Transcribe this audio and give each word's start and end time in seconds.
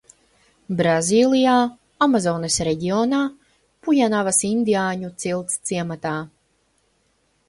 Brazīlijā, 0.77 1.57
Amazones 2.05 2.55
reģionā– 2.67 3.19
pujanavas 3.89 4.39
indiāņu 4.49 5.13
cilts 5.25 5.61
ciematā. 5.71 6.15